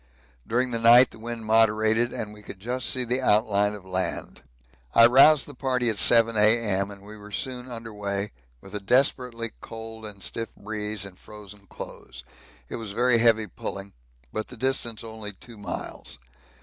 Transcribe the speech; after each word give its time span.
During 0.47 0.71
the 0.71 0.79
night 0.79 1.11
the 1.11 1.19
wind 1.19 1.45
moderated 1.45 2.11
and 2.11 2.33
we 2.33 2.41
could 2.41 2.59
just 2.59 2.89
see 2.89 3.21
outline 3.21 3.75
of 3.75 3.85
land. 3.85 4.41
I 4.95 5.05
roused 5.05 5.45
the 5.45 5.53
party 5.53 5.91
at 5.91 5.99
7 5.99 6.35
A.M. 6.35 6.89
and 6.89 7.03
we 7.03 7.15
were 7.17 7.29
soon 7.29 7.69
under 7.69 7.93
weigh, 7.93 8.31
with 8.61 8.73
a 8.73 8.79
desperately 8.79 9.51
cold 9.61 10.07
and 10.07 10.23
stiff 10.23 10.55
breeze 10.55 11.05
and 11.05 11.19
frozen 11.19 11.67
clothes; 11.67 12.23
it 12.67 12.77
was 12.77 12.93
very 12.93 13.19
heavy 13.19 13.45
pulling, 13.45 13.93
but 14.33 14.47
the 14.47 14.57
distance 14.57 15.03
only 15.03 15.33
two 15.33 15.59
miles. 15.59 16.17